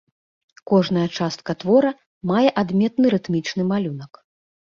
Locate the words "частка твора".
1.17-1.91